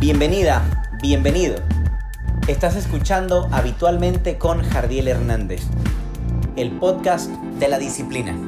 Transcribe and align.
Bienvenida, 0.00 0.86
bienvenido. 1.02 1.56
Estás 2.46 2.76
escuchando 2.76 3.48
habitualmente 3.50 4.38
con 4.38 4.62
Jardiel 4.62 5.08
Hernández, 5.08 5.62
el 6.54 6.70
podcast 6.78 7.28
de 7.58 7.66
la 7.66 7.80
disciplina. 7.80 8.38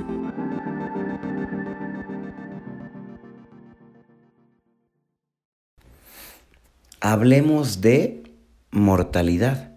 Hablemos 7.01 7.81
de 7.81 8.33
mortalidad. 8.71 9.73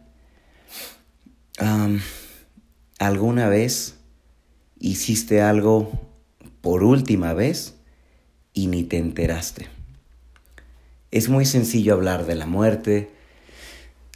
¿Alguna 3.00 3.50
vez 3.50 3.98
hiciste 4.78 5.42
algo 5.42 5.92
por 6.62 6.84
última 6.84 7.34
vez 7.34 7.80
y 8.54 8.68
ni 8.68 8.84
te 8.84 8.99
enteraste? 8.99 9.83
Es 11.13 11.30
muy 11.30 11.45
sencillo 11.45 11.94
hablar 11.94 12.26
de 12.26 12.34
la 12.34 12.48
muerte. 12.48 13.12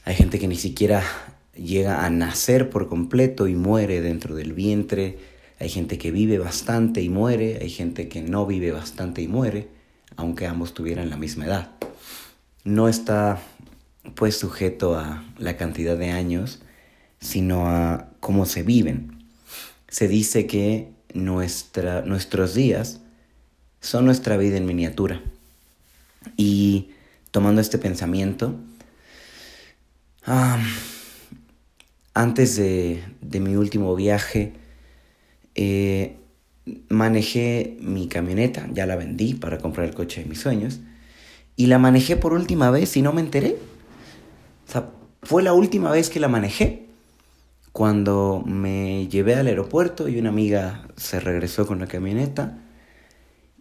Hay 0.04 0.16
gente 0.16 0.40
que 0.40 0.48
ni 0.48 0.56
siquiera 0.56 1.04
llega 1.54 2.04
a 2.04 2.10
nacer 2.10 2.72
por 2.72 2.90
completo 2.90 3.48
y 3.48 3.54
muere 3.54 4.02
dentro 4.02 4.34
del 4.34 4.54
vientre. 4.54 5.20
Hay 5.60 5.70
gente 5.70 6.00
que 6.00 6.10
vive 6.10 6.40
bastante 6.40 7.04
y 7.04 7.10
muere. 7.10 7.60
Hay 7.62 7.70
gente 7.70 8.08
que 8.08 8.24
no 8.24 8.48
vive 8.48 8.72
bastante 8.72 9.22
y 9.22 9.28
muere, 9.28 9.68
aunque 10.16 10.48
ambos 10.48 10.74
tuvieran 10.74 11.12
la 11.12 11.18
misma 11.18 11.46
edad. 11.46 11.70
No 12.64 12.90
está 12.90 13.44
pues 14.16 14.36
sujeto 14.36 14.98
a 14.98 15.24
la 15.38 15.56
cantidad 15.56 16.00
de 16.00 16.10
años, 16.10 16.64
sino 17.20 17.70
a 17.70 18.10
cómo 18.22 18.48
se 18.48 18.64
viven. 18.64 19.24
Se 19.88 20.08
dice 20.08 20.48
que 20.48 20.90
nuestra, 21.14 22.02
nuestros 22.02 22.56
días 22.56 23.02
son 23.82 24.06
nuestra 24.06 24.36
vida 24.36 24.58
en 24.58 24.66
miniatura. 24.66 25.22
Y 26.36 26.90
tomando 27.32 27.62
este 27.62 27.78
pensamiento, 27.78 28.56
antes 32.14 32.56
de, 32.58 33.02
mi 33.40 33.56
último 33.56 33.96
viaje, 33.96 34.54
eh, 35.56 36.18
manejé 36.90 37.78
mi 37.80 38.08
camioneta, 38.08 38.68
ya 38.74 38.86
la 38.86 38.96
vendí 38.96 39.34
para 39.34 39.60
comprar 39.60 39.88
el 39.88 39.94
coche 39.94 40.24
de 40.24 40.30
mis 40.30 40.40
sueños, 40.40 40.80
y 41.56 41.68
la 41.68 41.80
manejé 41.80 42.18
por 42.18 42.34
última 42.34 42.72
vez 42.72 42.98
y 42.98 43.02
no 43.02 43.14
me 43.14 43.22
enteré. 43.22 43.58
O 44.68 44.72
sea, 44.72 44.90
fue 45.24 45.44
la 45.44 45.54
última 45.54 45.92
vez 45.92 46.10
que 46.10 46.20
la 46.20 46.28
manejé. 46.28 46.86
Cuando 47.72 48.44
me 48.46 49.08
llevé 49.08 49.36
al 49.36 49.48
aeropuerto 49.48 50.08
y 50.08 50.20
una 50.20 50.30
amiga 50.30 50.88
se 50.96 51.20
regresó 51.20 51.68
con 51.68 51.80
la 51.80 51.88
camioneta 51.88 52.58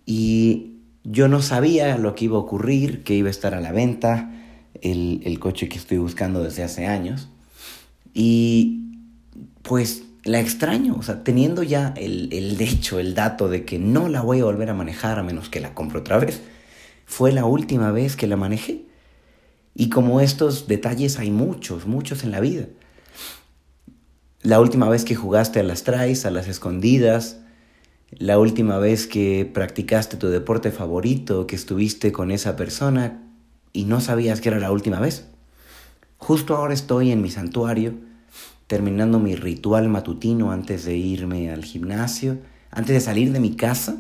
y 0.07 0.76
yo 1.09 1.29
no 1.29 1.41
sabía 1.41 1.97
lo 1.99 2.15
que 2.15 2.25
iba 2.25 2.37
a 2.37 2.41
ocurrir, 2.41 3.05
que 3.05 3.15
iba 3.15 3.29
a 3.29 3.31
estar 3.31 3.55
a 3.55 3.61
la 3.61 3.71
venta, 3.71 4.33
el, 4.83 5.39
coche 5.39 5.69
que 5.69 5.79
estoy 5.79 5.99
buscando 5.99 6.43
desde 6.43 6.65
hace 6.65 6.87
años. 6.87 7.29
Y 8.13 8.83
pues 9.63 10.03
la 10.25 10.41
extraño, 10.41 10.97
o 10.99 11.03
sea, 11.03 11.23
teniendo 11.23 11.63
ya 11.63 11.95
el, 11.97 12.33
el 12.33 12.61
hecho, 12.61 12.99
el 12.99 13.15
dato 13.15 13.49
de 13.49 13.65
que 13.65 13.79
no 13.79 14.09
la 14.09 14.21
voy 14.21 14.41
a 14.41 14.45
volver 14.45 14.69
a 14.71 14.75
manejar 14.75 15.19
a 15.19 15.23
menos 15.23 15.49
que 15.49 15.61
la 15.61 15.75
compre 15.75 16.01
otra 16.01 16.19
vez. 16.19 16.43
Fue 17.05 17.31
la 17.31 17.45
última 17.45 17.93
vez 17.93 18.17
que 18.17 18.27
la 18.27 18.37
manejé. 18.37 18.87
Y 19.77 19.91
como 19.91 20.21
estos 20.21 20.67
detalles 20.67 21.21
hay 21.21 21.31
muchos, 21.31 21.87
muchos 21.87 22.25
en 22.25 22.33
la 22.33 22.41
vida. 22.41 22.67
La 24.43 24.59
última 24.61 24.89
vez 24.89 25.05
que 25.05 25.15
jugaste 25.15 25.61
a 25.61 25.63
las 25.63 25.85
traes, 25.85 26.27
a 26.27 26.31
las 26.31 26.49
escondidas, 26.49 27.39
la 28.19 28.39
última 28.39 28.79
vez 28.79 29.07
que 29.07 29.51
practicaste 29.53 30.17
tu 30.17 30.29
deporte 30.29 30.71
favorito, 30.71 31.47
que 31.47 31.57
estuviste 31.57 32.13
con 32.13 32.31
esa 32.31 32.57
persona 32.57 33.23
y 33.73 33.85
no 33.85 34.01
sabías 34.01 34.41
que 34.41 34.49
era 34.49 34.59
la 34.59 34.73
última 34.73 35.01
vez. 35.01 35.27
Justo 36.17 36.57
ahora 36.57 36.73
estoy 36.73 37.13
en 37.13 37.21
mi 37.21 37.31
santuario, 37.31 37.95
terminando 38.67 39.19
mi 39.19 39.37
ritual 39.37 39.89
matutino 39.89 40.51
antes 40.51 40.85
de 40.85 40.97
irme 40.97 41.51
al 41.51 41.65
gimnasio, 41.65 42.39
antes 42.71 42.95
de 42.95 43.01
salir 43.01 43.33
de 43.33 43.41
mi 43.41 43.55
casa. 43.55 43.97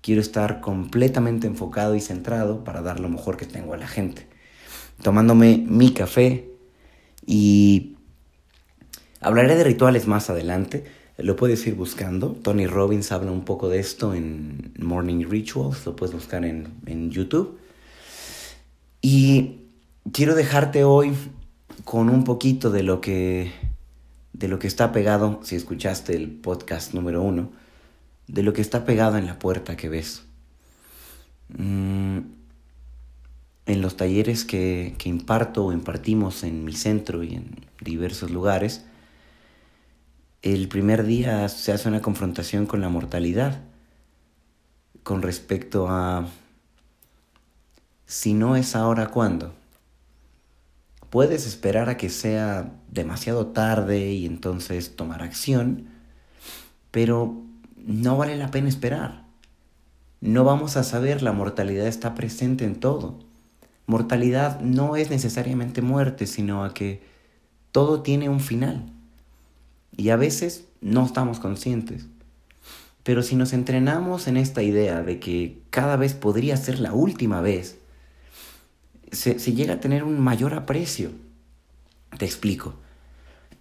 Quiero 0.00 0.20
estar 0.20 0.60
completamente 0.60 1.46
enfocado 1.46 1.94
y 1.94 2.00
centrado 2.00 2.64
para 2.64 2.80
dar 2.80 3.00
lo 3.00 3.08
mejor 3.08 3.36
que 3.36 3.46
tengo 3.46 3.74
a 3.74 3.76
la 3.76 3.86
gente. 3.86 4.26
Tomándome 5.02 5.62
mi 5.68 5.92
café 5.92 6.48
y 7.26 7.96
hablaré 9.20 9.56
de 9.56 9.64
rituales 9.64 10.06
más 10.06 10.30
adelante 10.30 10.84
lo 11.22 11.36
puedes 11.36 11.66
ir 11.66 11.74
buscando. 11.74 12.30
Tony 12.30 12.66
Robbins 12.66 13.12
habla 13.12 13.30
un 13.30 13.44
poco 13.44 13.68
de 13.68 13.78
esto 13.78 14.14
en 14.14 14.72
Morning 14.78 15.26
Rituals, 15.28 15.86
lo 15.86 15.96
puedes 15.96 16.14
buscar 16.14 16.44
en, 16.44 16.68
en 16.86 17.10
YouTube. 17.10 17.58
Y 19.00 19.60
quiero 20.12 20.34
dejarte 20.34 20.84
hoy 20.84 21.12
con 21.84 22.08
un 22.08 22.24
poquito 22.24 22.70
de 22.70 22.82
lo 22.82 23.00
que 23.00 23.52
de 24.32 24.48
lo 24.48 24.58
que 24.58 24.66
está 24.66 24.92
pegado, 24.92 25.40
si 25.42 25.56
escuchaste 25.56 26.16
el 26.16 26.30
podcast 26.30 26.94
número 26.94 27.22
uno, 27.22 27.52
de 28.26 28.42
lo 28.42 28.52
que 28.52 28.62
está 28.62 28.84
pegado 28.84 29.18
en 29.18 29.26
la 29.26 29.38
puerta 29.38 29.76
que 29.76 29.88
ves. 29.88 30.24
Mm, 31.56 32.18
en 33.66 33.82
los 33.82 33.96
talleres 33.96 34.44
que, 34.44 34.94
que 34.98 35.08
imparto 35.08 35.66
o 35.66 35.72
impartimos 35.72 36.42
en 36.42 36.64
mi 36.64 36.72
centro 36.72 37.22
y 37.22 37.34
en 37.34 37.66
diversos 37.80 38.30
lugares, 38.30 38.84
el 40.42 40.68
primer 40.68 41.04
día 41.04 41.48
se 41.48 41.72
hace 41.72 41.88
una 41.88 42.02
confrontación 42.02 42.66
con 42.66 42.80
la 42.80 42.88
mortalidad 42.88 43.60
con 45.04 45.22
respecto 45.22 45.88
a 45.88 46.26
si 48.06 48.34
no 48.34 48.56
es 48.56 48.76
ahora, 48.76 49.08
¿cuándo? 49.08 49.54
Puedes 51.10 51.46
esperar 51.46 51.88
a 51.88 51.96
que 51.96 52.08
sea 52.10 52.72
demasiado 52.90 53.48
tarde 53.48 54.12
y 54.12 54.26
entonces 54.26 54.96
tomar 54.96 55.22
acción, 55.22 55.88
pero 56.90 57.36
no 57.76 58.16
vale 58.16 58.36
la 58.36 58.50
pena 58.50 58.68
esperar. 58.68 59.24
No 60.20 60.44
vamos 60.44 60.76
a 60.76 60.84
saber, 60.84 61.22
la 61.22 61.32
mortalidad 61.32 61.86
está 61.86 62.14
presente 62.14 62.64
en 62.64 62.80
todo. 62.80 63.18
Mortalidad 63.86 64.60
no 64.60 64.96
es 64.96 65.10
necesariamente 65.10 65.82
muerte, 65.82 66.26
sino 66.26 66.64
a 66.64 66.74
que 66.74 67.02
todo 67.72 68.02
tiene 68.02 68.28
un 68.28 68.40
final. 68.40 68.92
Y 69.96 70.10
a 70.10 70.16
veces 70.16 70.64
no 70.80 71.04
estamos 71.04 71.38
conscientes. 71.38 72.06
Pero 73.02 73.22
si 73.22 73.36
nos 73.36 73.52
entrenamos 73.52 74.28
en 74.28 74.36
esta 74.36 74.62
idea 74.62 75.02
de 75.02 75.18
que 75.18 75.62
cada 75.70 75.96
vez 75.96 76.14
podría 76.14 76.56
ser 76.56 76.78
la 76.78 76.92
última 76.92 77.40
vez, 77.40 77.78
se, 79.10 79.34
llega 79.34 79.74
a 79.74 79.80
tener 79.80 80.04
un 80.04 80.20
mayor 80.20 80.54
aprecio. 80.54 81.10
Te 82.16 82.24
explico. 82.24 82.74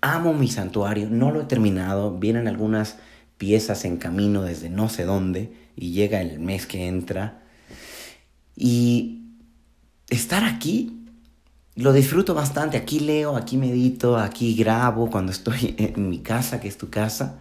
Amo 0.02 0.34
mi 0.34 0.48
santuario, 0.48 1.10
no 1.10 1.32
lo 1.32 1.42
he 1.42 1.46
terminado, 1.46 2.18
vienen 2.18 2.48
algunas 2.48 2.98
piezas 3.38 3.86
en 3.86 3.98
camino 3.98 4.44
desde 4.44 4.70
no 4.70 4.90
sé 4.90 5.04
dónde 5.06 5.54
y 5.76 5.92
llega 5.92 6.22
el 6.22 6.40
mes 6.40 6.66
que 6.66 6.88
entra. 6.88 7.44
Y 8.56 9.24
estar 10.10 10.44
aquí 10.44 11.01
lo 11.82 11.94
disfruto 11.94 12.34
bastante. 12.34 12.78
Aquí 12.78 13.00
leo, 13.00 13.36
aquí 13.36 13.58
medito, 13.58 14.18
aquí 14.18 14.56
grabo 14.56 15.10
cuando 15.10 15.32
estoy 15.32 15.76
en 15.78 16.10
mi 16.10 16.20
casa, 16.20 16.60
que 16.60 16.68
es 16.68 16.78
tu 16.78 16.90
casa. 16.90 17.40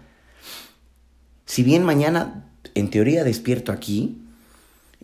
Si 1.46 1.62
bien 1.62 1.84
mañana, 1.84 2.50
en 2.74 2.90
teoría, 2.90 3.24
despierto 3.24 3.72
aquí, 3.72 4.22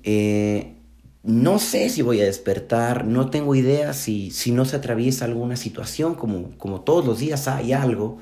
eh, 0.02 0.75
no 1.22 1.58
sé 1.58 1.88
si 1.91 2.02
voy 2.02 2.20
a 2.20 2.25
despertar, 2.25 3.04
no 3.04 3.30
tengo 3.30 3.54
idea 3.54 3.92
si, 3.94 4.30
si 4.30 4.52
no 4.52 4.64
se 4.64 4.76
atraviesa 4.76 5.25
alguna 5.25 5.56
situación, 5.56 6.14
como, 6.14 6.56
como 6.58 6.82
todos 6.82 7.04
los 7.04 7.19
días 7.19 7.48
hay 7.48 7.72
algo. 7.72 8.19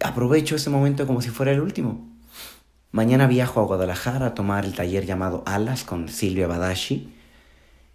Aprovecho 0.00 0.56
ese 0.56 0.70
momento 0.70 1.06
como 1.06 1.22
si 1.22 1.30
fuera 1.30 1.52
el 1.52 1.60
último. 1.60 2.08
Mañana 2.90 3.26
viajo 3.26 3.60
a 3.60 3.64
Guadalajara 3.64 4.26
a 4.26 4.34
tomar 4.34 4.64
el 4.64 4.74
taller 4.74 5.06
llamado 5.06 5.42
Alas 5.46 5.84
con 5.84 6.08
Silvia 6.08 6.46
Badashi 6.46 7.21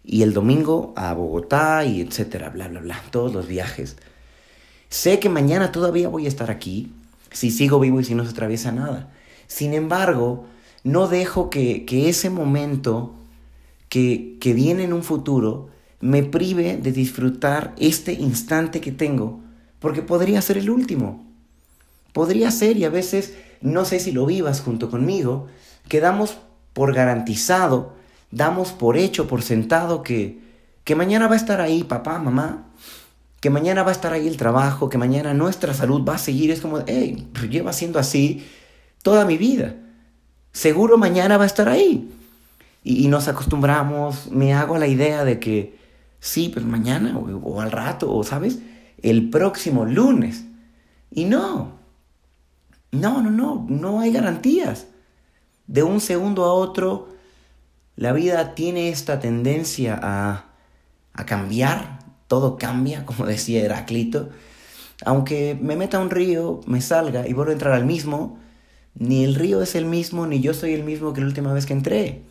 y 0.09 0.24
el 0.24 0.33
domingo 0.33 0.94
a 0.95 1.13
Bogotá 1.13 1.83
y 1.83 2.00
etcétera, 2.00 2.50
bla, 2.50 2.69
bla, 2.69 2.80
bla, 2.80 3.04
todos 3.12 3.33
los 3.33 3.45
viajes. 3.45 3.98
Sé 4.88 5.19
que 5.19 5.27
mañana 5.27 5.74
todavía 5.74 6.07
voy 6.07 6.25
a 6.25 6.30
estar 6.30 6.50
aquí, 6.50 6.94
si 7.30 7.51
sigo 7.51 7.77
vivo 7.81 8.00
y 8.00 8.06
si 8.06 8.15
no 8.15 8.24
se 8.24 8.30
atraviesa 8.30 8.71
nada. 8.71 9.12
Sin 9.48 9.74
embargo, 9.74 10.45
no 10.86 11.09
dejo 11.09 11.50
que, 11.50 11.86
ese 11.89 12.30
momento 12.30 13.15
que, 13.89 14.38
que 14.39 14.54
viene 14.54 14.86
en 14.86 14.94
un 14.94 15.04
futuro 15.04 15.68
me 16.00 16.24
prive 16.24 16.77
de 16.77 16.94
disfrutar 16.94 17.75
este 17.77 18.13
instante 18.13 18.80
que 18.80 18.94
tengo, 18.94 19.42
porque 19.80 20.01
podría 20.01 20.42
ser 20.42 20.57
el 20.57 20.69
último. 20.69 21.25
Podría 22.13 22.50
ser, 22.51 22.77
y 22.77 22.86
a 22.86 22.89
veces, 22.89 23.33
no 23.60 23.83
sé 23.83 24.00
si 24.00 24.13
lo 24.13 24.25
vivas 24.25 24.62
junto 24.62 24.89
conmigo, 24.89 25.48
quedamos 25.89 26.38
por 26.71 26.94
garantizado 26.94 27.98
damos 28.31 28.71
por 28.71 28.97
hecho, 28.97 29.27
por 29.27 29.41
sentado 29.41 30.03
que, 30.03 30.39
que 30.83 30.95
mañana 30.95 31.27
va 31.27 31.33
a 31.33 31.38
estar 31.38 31.62
ahí 31.62 31.83
papá, 31.83 32.19
mamá, 32.19 32.68
que 33.39 33.50
mañana 33.50 33.83
va 33.83 33.89
a 33.89 33.94
estar 33.94 34.13
ahí 34.13 34.27
el 34.27 34.38
trabajo, 34.38 34.89
que 34.89 34.97
mañana 34.97 35.33
nuestra 35.33 35.74
salud 35.74 36.03
va 36.07 36.15
a 36.15 36.19
seguir. 36.19 36.51
Es 36.51 36.62
como, 36.62 36.79
hey, 36.88 37.27
lleva 37.50 37.71
siendo 37.71 38.00
así 38.00 38.45
toda 39.03 39.25
mi 39.25 39.38
vida. 39.38 39.75
Seguro 40.51 40.97
mañana 40.97 41.38
va 41.38 41.44
a 41.44 41.47
estar 41.47 41.69
ahí. 41.69 42.12
Y, 42.83 43.07
nos 43.09 43.27
acostumbramos, 43.27 44.31
me 44.31 44.53
hago 44.53 44.77
la 44.77 44.88
idea 44.88 45.24
de 45.24 45.39
que 45.39 45.77
sí, 46.19 46.50
pues 46.50 46.65
mañana 46.65 47.18
o, 47.18 47.62
al 47.62 47.71
rato, 47.71 48.13
o 48.13 48.24
sabes, 48.24 48.59
el 49.01 49.29
próximo 49.29 49.85
lunes. 49.85 50.45
Y 51.12 51.25
no, 51.25 51.74
no, 52.91 53.21
no, 53.21 53.29
no, 53.29 53.65
no 53.69 54.00
hay 54.00 54.12
garantías. 54.12 54.88
De 55.68 55.83
un 55.83 56.00
segundo 56.00 56.45
a 56.45 56.53
otro, 56.53 57.09
la 57.97 58.13
vida 58.13 58.53
tiene 58.53 58.89
esta 58.89 59.19
tendencia 59.19 59.99
a, 60.01 60.45
a 61.13 61.25
cambiar, 61.25 61.99
todo 62.27 62.57
cambia, 62.57 63.05
como 63.05 63.25
decía 63.25 63.65
Heráclito. 63.65 64.29
Aunque 65.03 65.57
me 65.59 65.75
meta 65.75 65.99
un 65.99 66.09
río, 66.09 66.61
me 66.65 66.79
salga 66.81 67.27
y 67.27 67.33
vuelvo 67.33 67.51
a 67.51 67.53
entrar 67.53 67.73
al 67.73 67.85
mismo, 67.85 68.39
ni 68.95 69.23
el 69.23 69.35
río 69.35 69.61
es 69.61 69.75
el 69.75 69.85
mismo, 69.85 70.25
ni 70.25 70.39
yo 70.39 70.53
soy 70.53 70.73
el 70.73 70.83
mismo 70.83 71.13
que 71.13 71.21
la 71.21 71.27
última 71.27 71.53
vez 71.53 71.65
que 71.65 71.73
entré. 71.73 72.21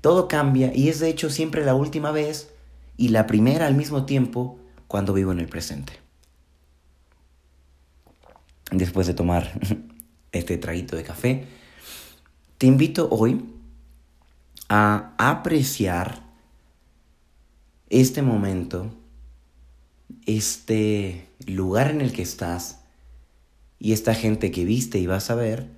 Todo 0.00 0.28
cambia 0.28 0.72
y 0.74 0.88
es 0.88 1.00
de 1.00 1.08
hecho 1.08 1.30
siempre 1.30 1.64
la 1.64 1.74
última 1.74 2.12
vez 2.12 2.50
y 2.96 3.08
la 3.08 3.26
primera 3.26 3.66
al 3.66 3.74
mismo 3.74 4.04
tiempo 4.04 4.58
cuando 4.86 5.12
vivo 5.12 5.32
en 5.32 5.40
el 5.40 5.48
presente. 5.48 5.94
Después 8.70 9.06
de 9.06 9.14
tomar 9.14 9.60
este 10.32 10.58
traguito 10.58 10.96
de 10.96 11.02
café, 11.04 11.46
te 12.58 12.66
invito 12.66 13.08
hoy 13.10 13.57
a 14.68 15.14
apreciar 15.18 16.22
este 17.88 18.22
momento, 18.22 18.90
este 20.26 21.28
lugar 21.46 21.90
en 21.90 22.00
el 22.00 22.12
que 22.12 22.22
estás 22.22 22.80
y 23.78 23.92
esta 23.92 24.14
gente 24.14 24.50
que 24.50 24.64
viste 24.64 24.98
y 24.98 25.06
vas 25.06 25.30
a 25.30 25.34
ver 25.34 25.68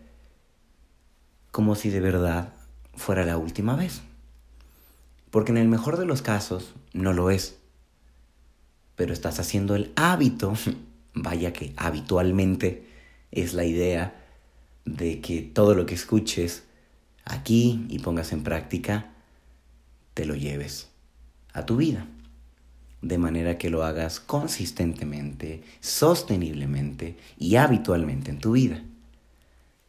como 1.51 1.75
si 1.75 1.91
de 1.91 2.01
verdad 2.01 2.53
fuera 2.95 3.25
la 3.25 3.37
última 3.37 3.77
vez. 3.77 4.03
Porque 5.31 5.53
en 5.53 5.59
el 5.59 5.69
mejor 5.69 5.97
de 5.97 6.07
los 6.07 6.23
casos 6.23 6.75
no 6.93 7.13
lo 7.13 7.31
es. 7.31 7.59
Pero 8.97 9.13
estás 9.13 9.39
haciendo 9.39 9.77
el 9.77 9.93
hábito, 9.97 10.55
vaya 11.15 11.53
que 11.53 11.73
habitualmente 11.77 12.87
es 13.31 13.55
la 13.55 13.65
idea 13.65 14.17
de 14.85 15.21
que 15.21 15.43
todo 15.43 15.75
lo 15.75 15.87
que 15.87 15.95
escuches 15.95 16.65
aquí 17.33 17.87
y 17.89 17.99
pongas 18.01 18.33
en 18.33 18.43
práctica, 18.43 19.13
te 20.15 20.25
lo 20.25 20.35
lleves 20.35 20.89
a 21.53 21.67
tu 21.67 21.77
vida. 21.77 22.07
De 23.03 23.17
manera 23.17 23.57
que 23.57 23.71
lo 23.71 23.83
hagas 23.85 24.21
consistentemente, 24.21 25.63
sosteniblemente 25.81 27.17
y 27.39 27.57
habitualmente 27.57 28.31
en 28.31 28.39
tu 28.39 28.53
vida. 28.53 28.83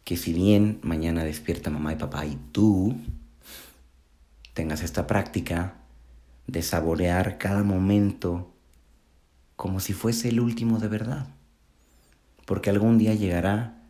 Que 0.06 0.16
si 0.16 0.34
bien 0.34 0.80
mañana 0.82 1.24
despierta 1.24 1.70
mamá 1.70 1.94
y 1.94 1.98
papá 1.98 2.26
y 2.26 2.38
tú 2.52 2.96
tengas 4.54 4.82
esta 4.82 5.08
práctica 5.08 5.76
de 6.48 6.62
saborear 6.62 7.38
cada 7.38 7.64
momento 7.64 8.54
como 9.56 9.80
si 9.80 9.94
fuese 9.94 10.30
el 10.30 10.40
último 10.40 10.80
de 10.80 10.88
verdad. 10.88 11.28
Porque 12.46 12.70
algún 12.70 12.98
día 12.98 13.14
llegará, 13.14 13.84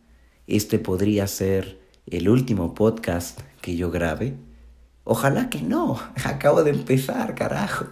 este 0.46 0.78
podría 0.78 1.26
ser 1.26 1.81
el 2.06 2.28
último 2.28 2.74
podcast 2.74 3.40
que 3.60 3.76
yo 3.76 3.90
grabe. 3.90 4.34
Ojalá 5.04 5.50
que 5.50 5.62
no, 5.62 6.00
acabo 6.24 6.62
de 6.64 6.70
empezar, 6.70 7.34
carajo. 7.34 7.86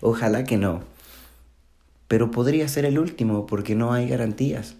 Ojalá 0.00 0.44
que 0.44 0.56
no. 0.56 0.82
Pero 2.06 2.30
podría 2.30 2.68
ser 2.68 2.84
el 2.84 2.98
último 2.98 3.46
porque 3.46 3.74
no 3.74 3.92
hay 3.92 4.08
garantías. 4.08 4.76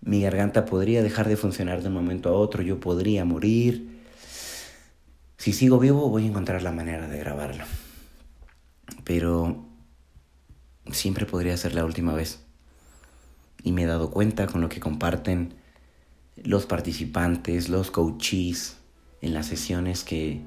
Mi 0.00 0.22
garganta 0.22 0.64
podría 0.64 1.02
dejar 1.02 1.28
de 1.28 1.36
funcionar 1.36 1.82
de 1.82 1.88
un 1.88 1.94
momento 1.94 2.30
a 2.30 2.32
otro, 2.32 2.62
yo 2.62 2.80
podría 2.80 3.24
morir, 3.26 3.90
si 5.40 5.54
sigo 5.54 5.78
vivo 5.78 6.10
voy 6.10 6.24
a 6.24 6.26
encontrar 6.26 6.62
la 6.62 6.70
manera 6.70 7.08
de 7.08 7.18
grabarlo. 7.18 7.64
Pero 9.04 9.64
siempre 10.92 11.24
podría 11.24 11.56
ser 11.56 11.74
la 11.74 11.86
última 11.86 12.12
vez. 12.12 12.40
Y 13.62 13.72
me 13.72 13.84
he 13.84 13.86
dado 13.86 14.10
cuenta 14.10 14.46
con 14.46 14.60
lo 14.60 14.68
que 14.68 14.80
comparten 14.80 15.54
los 16.36 16.66
participantes, 16.66 17.68
los 17.68 17.90
coaches 17.90 18.78
en 19.20 19.34
las 19.34 19.46
sesiones 19.46 20.04
que 20.04 20.42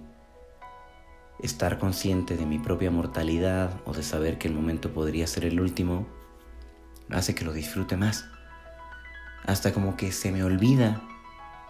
estar 1.40 1.78
consciente 1.78 2.38
de 2.38 2.46
mi 2.46 2.60
propia 2.60 2.90
mortalidad 2.90 3.82
o 3.86 3.94
de 3.94 4.04
saber 4.04 4.38
que 4.38 4.48
el 4.48 4.54
momento 4.54 4.94
podría 4.94 5.28
ser 5.28 5.46
el 5.46 5.60
último 5.60 6.08
hace 7.10 7.36
que 7.36 7.46
lo 7.46 7.54
disfrute 7.54 7.98
más. 7.98 8.26
Hasta 9.46 9.74
como 9.74 9.98
que 9.98 10.12
se 10.12 10.32
me 10.32 10.44
olvida 10.44 11.02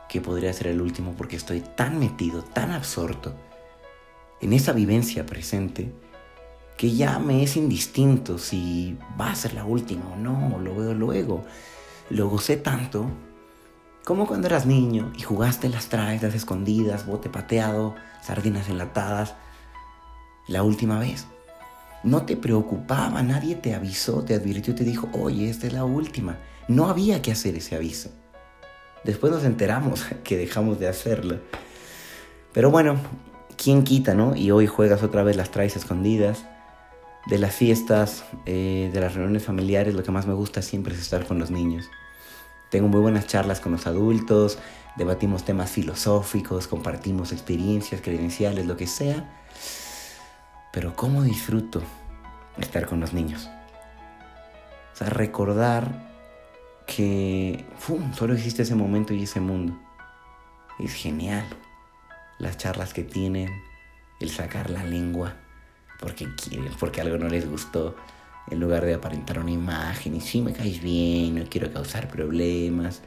que 0.10 0.21
podría 0.21 0.54
ser 0.54 0.68
el 0.68 0.81
último 0.81 1.15
porque 1.18 1.36
estoy 1.36 1.62
tan 1.62 2.00
metido, 2.00 2.44
tan 2.44 2.71
absorto 2.71 3.33
en 4.44 4.54
esa 4.54 4.74
vivencia 4.74 5.25
presente 5.25 5.94
que 6.77 6.94
ya 6.94 7.18
me 7.19 7.44
es 7.44 7.56
indistinto 7.56 8.38
si 8.38 8.98
va 9.19 9.31
a 9.31 9.36
ser 9.36 9.54
la 9.54 9.63
última 9.63 10.10
o 10.10 10.15
no, 10.18 10.60
lo 10.60 10.75
veo 10.75 10.94
luego. 10.94 11.45
Lo 12.10 12.30
gocé 12.30 12.57
tanto 12.57 13.10
como 14.06 14.28
cuando 14.28 14.48
eras 14.48 14.66
niño 14.66 15.14
y 15.18 15.22
jugaste 15.22 15.70
las 15.70 15.88
traes, 15.88 16.24
escondidas, 16.24 17.06
bote 17.06 17.30
pateado, 17.30 17.96
sardinas 18.22 18.68
enlatadas, 18.70 19.36
la 20.48 20.64
última 20.64 21.00
vez. 21.00 21.26
No 22.04 22.24
te 22.24 22.36
preocupaba, 22.36 23.24
nadie 23.24 23.56
te 23.56 23.74
avisó, 23.74 24.24
te 24.24 24.34
advirtió, 24.34 24.76
te 24.76 24.84
dijo, 24.84 25.10
oye, 25.14 25.50
esta 25.50 25.68
es 25.68 25.74
la 25.74 25.86
última. 25.86 26.38
No 26.68 26.90
había 26.90 27.22
que 27.22 27.32
hacer 27.32 27.56
ese 27.56 27.78
aviso. 27.78 28.10
Después 29.06 29.32
nos 29.32 29.46
enteramos 29.46 30.06
que 30.24 30.38
dejamos 30.38 30.80
de 30.80 30.90
hacerlo. 30.90 31.40
Pero 32.52 32.72
bueno, 32.72 32.98
¿quién 33.56 33.84
quita, 33.84 34.14
no? 34.14 34.36
Y 34.36 34.52
hoy 34.52 34.68
juegas 34.68 35.02
otra 35.02 35.24
vez 35.24 35.38
las 35.38 35.52
traes 35.52 35.78
escondidas. 35.78 36.46
De 37.28 37.38
las 37.38 37.56
fiestas, 37.56 38.26
eh, 38.46 38.90
de 38.94 39.00
las 39.00 39.14
reuniones 39.16 39.46
familiares, 39.46 39.94
lo 39.94 40.04
que 40.04 40.12
más 40.12 40.28
me 40.28 40.34
gusta 40.34 40.62
siempre 40.62 40.94
es 40.94 41.00
estar 41.00 41.26
con 41.26 41.40
los 41.40 41.52
niños. 41.52 41.86
Tengo 42.74 42.88
muy 42.88 43.02
buenas 43.02 43.28
charlas 43.28 43.60
con 43.60 43.74
los 43.74 43.86
adultos, 43.86 44.58
debatimos 44.96 45.46
temas 45.46 45.70
filosóficos, 45.70 46.68
compartimos 46.68 47.31
experiencias, 47.31 48.02
credenciales, 48.02 48.66
lo 48.66 48.75
que 48.75 48.88
sea. 48.88 49.30
Pero 50.72 50.96
¿cómo 50.96 51.22
disfruto 51.22 51.84
estar 52.58 52.88
con 52.88 53.00
los 53.00 53.14
niños? 53.14 53.48
O 54.92 54.96
sea, 54.96 55.12
recordar 55.12 56.10
que 56.88 57.64
solo 58.18 58.34
existe 58.34 58.64
ese 58.64 58.74
momento 58.74 59.14
y 59.14 59.22
ese 59.22 59.40
mundo. 59.40 59.80
Es 60.80 60.96
genial. 60.96 61.46
Las 62.40 62.58
charlas 62.58 62.92
que 62.92 63.03
tienen, 63.03 63.51
el 64.20 64.32
sacar 64.32 64.72
la 64.72 64.84
lengua 64.84 65.36
porque 66.00 66.27
quieren, 66.34 66.74
porque 66.80 67.01
algo 67.01 67.20
no 67.20 67.30
les 67.30 67.48
gustó, 67.48 67.96
en 68.50 68.60
lugar 68.60 68.86
de 68.86 68.94
aparentar 68.94 69.40
una 69.40 69.52
imagen 69.52 70.16
y 70.16 70.22
si 70.22 70.42
me 70.42 70.54
caes 70.54 70.82
bien, 70.82 71.36
no 71.36 71.44
quiero 71.50 71.72
causar 71.72 72.08
problemas. 72.10 73.02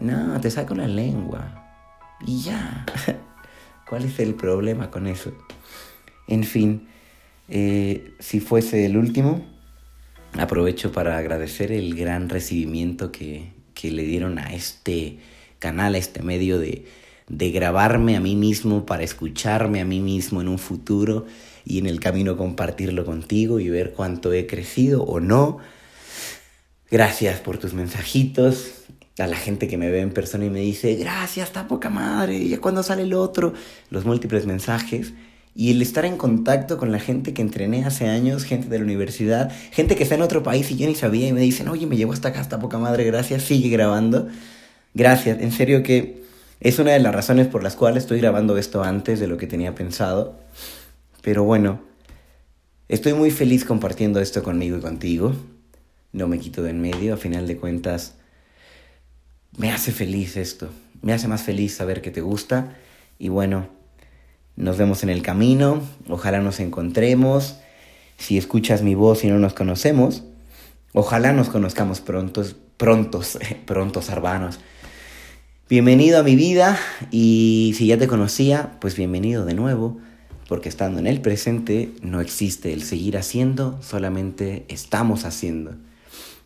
No, 0.00 0.40
te 0.40 0.50
saco 0.50 0.74
la 0.74 0.88
lengua 0.88 1.64
y 2.26 2.42
ya. 2.42 2.84
¿Cuál 3.88 4.04
es 4.04 4.18
el 4.18 4.34
problema 4.34 4.90
con 4.90 5.06
eso? 5.06 5.32
En 6.26 6.44
fin, 6.44 6.88
eh, 7.48 8.14
si 8.18 8.40
fuese 8.40 8.86
el 8.86 8.96
último, 8.96 9.44
aprovecho 10.38 10.90
para 10.92 11.18
agradecer 11.18 11.70
el 11.70 11.94
gran 11.94 12.28
recibimiento 12.28 13.12
que, 13.12 13.52
le 13.82 14.04
dieron 14.04 14.38
a 14.38 14.54
este 14.54 15.18
canal, 15.58 15.94
a 15.94 15.98
este 15.98 16.22
medio 16.22 16.58
de, 16.58 16.86
de 17.28 17.50
grabarme 17.50 18.16
a 18.16 18.20
mí 18.20 18.34
mismo 18.34 18.86
para 18.86 19.02
escucharme 19.02 19.82
a 19.82 19.84
mí 19.84 20.00
mismo 20.00 20.40
en 20.40 20.48
un 20.48 20.58
futuro 20.58 21.26
y 21.64 21.78
en 21.78 21.86
el 21.86 22.00
camino 22.00 22.36
compartirlo 22.36 23.04
contigo 23.04 23.60
y 23.60 23.68
ver 23.68 23.92
cuánto 23.92 24.32
he 24.32 24.46
crecido 24.46 25.02
o 25.02 25.20
no. 25.20 25.58
Gracias 26.90 27.40
por 27.40 27.58
tus 27.58 27.74
mensajitos. 27.74 28.72
A 29.18 29.28
la 29.28 29.36
gente 29.36 29.68
que 29.68 29.78
me 29.78 29.90
ve 29.90 30.00
en 30.00 30.10
persona 30.10 30.44
y 30.44 30.50
me 30.50 30.60
dice, 30.60 30.96
gracias, 30.96 31.48
está 31.48 31.68
poca 31.68 31.88
madre, 31.88 32.48
ya 32.48 32.60
cuando 32.60 32.82
sale 32.82 33.02
el 33.02 33.14
otro, 33.14 33.54
los 33.90 34.04
múltiples 34.04 34.44
mensajes. 34.44 35.12
Y 35.54 35.70
el 35.70 35.80
estar 35.82 36.04
en 36.04 36.16
contacto 36.16 36.78
con 36.78 36.90
la 36.90 36.98
gente 36.98 37.32
que 37.32 37.40
entrené 37.40 37.84
hace 37.84 38.08
años, 38.08 38.42
gente 38.42 38.68
de 38.68 38.78
la 38.78 38.84
universidad, 38.84 39.52
gente 39.70 39.94
que 39.94 40.02
está 40.02 40.16
en 40.16 40.22
otro 40.22 40.42
país 40.42 40.68
y 40.72 40.76
yo 40.76 40.88
ni 40.88 40.96
sabía 40.96 41.28
y 41.28 41.32
me 41.32 41.40
dicen, 41.40 41.68
oye, 41.68 41.86
me 41.86 41.96
llevo 41.96 42.12
hasta 42.12 42.30
acá, 42.30 42.40
hasta 42.40 42.58
poca 42.58 42.78
madre, 42.78 43.04
gracias, 43.04 43.44
sigue 43.44 43.68
grabando. 43.68 44.26
Gracias, 44.94 45.40
en 45.40 45.52
serio 45.52 45.84
que 45.84 46.24
es 46.60 46.80
una 46.80 46.92
de 46.92 46.98
las 46.98 47.14
razones 47.14 47.46
por 47.46 47.62
las 47.62 47.76
cuales 47.76 48.02
estoy 48.02 48.18
grabando 48.20 48.56
esto 48.56 48.82
antes 48.82 49.20
de 49.20 49.28
lo 49.28 49.36
que 49.36 49.46
tenía 49.46 49.76
pensado. 49.76 50.40
Pero 51.24 51.42
bueno, 51.42 51.80
estoy 52.86 53.14
muy 53.14 53.30
feliz 53.30 53.64
compartiendo 53.64 54.20
esto 54.20 54.42
conmigo 54.42 54.76
y 54.76 54.80
contigo. 54.82 55.32
No 56.12 56.28
me 56.28 56.38
quito 56.38 56.62
de 56.62 56.68
en 56.68 56.82
medio, 56.82 57.14
a 57.14 57.16
final 57.16 57.46
de 57.46 57.56
cuentas, 57.56 58.16
me 59.56 59.72
hace 59.72 59.90
feliz 59.90 60.36
esto. 60.36 60.68
Me 61.00 61.14
hace 61.14 61.26
más 61.26 61.42
feliz 61.42 61.74
saber 61.74 62.02
que 62.02 62.10
te 62.10 62.20
gusta. 62.20 62.76
Y 63.18 63.30
bueno, 63.30 63.68
nos 64.54 64.76
vemos 64.76 65.02
en 65.02 65.08
el 65.08 65.22
camino, 65.22 65.80
ojalá 66.10 66.40
nos 66.40 66.60
encontremos. 66.60 67.56
Si 68.18 68.36
escuchas 68.36 68.82
mi 68.82 68.94
voz 68.94 69.24
y 69.24 69.28
no 69.28 69.38
nos 69.38 69.54
conocemos, 69.54 70.24
ojalá 70.92 71.32
nos 71.32 71.48
conozcamos 71.48 72.02
prontos, 72.02 72.54
prontos, 72.76 73.38
prontos, 73.64 74.10
hermanos. 74.10 74.60
Bienvenido 75.70 76.20
a 76.20 76.22
mi 76.22 76.36
vida 76.36 76.78
y 77.10 77.72
si 77.78 77.86
ya 77.86 77.96
te 77.96 78.08
conocía, 78.08 78.76
pues 78.78 78.94
bienvenido 78.94 79.46
de 79.46 79.54
nuevo, 79.54 79.98
porque 80.54 80.68
estando 80.68 81.00
en 81.00 81.08
el 81.08 81.20
presente 81.20 81.92
no 82.00 82.20
existe 82.20 82.72
el 82.72 82.84
seguir 82.84 83.18
haciendo, 83.18 83.76
solamente 83.82 84.64
estamos 84.68 85.24
haciendo. 85.24 85.74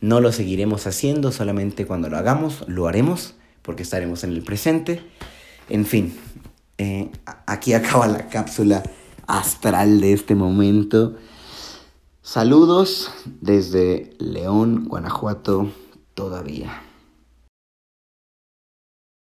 No 0.00 0.22
lo 0.22 0.32
seguiremos 0.32 0.86
haciendo, 0.86 1.30
solamente 1.30 1.84
cuando 1.84 2.08
lo 2.08 2.16
hagamos, 2.16 2.64
lo 2.68 2.88
haremos, 2.88 3.34
porque 3.60 3.82
estaremos 3.82 4.24
en 4.24 4.30
el 4.30 4.42
presente. 4.42 5.02
En 5.68 5.84
fin, 5.84 6.16
eh, 6.78 7.10
aquí 7.44 7.74
acaba 7.74 8.06
la 8.06 8.28
cápsula 8.28 8.82
astral 9.26 10.00
de 10.00 10.14
este 10.14 10.34
momento. 10.34 11.16
Saludos 12.22 13.10
desde 13.42 14.16
León, 14.18 14.86
Guanajuato, 14.88 15.70
todavía. 16.14 16.87